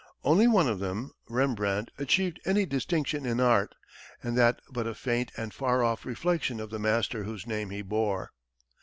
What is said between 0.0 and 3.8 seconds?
Only one of them, Rembrandt, achieved any distinction in art,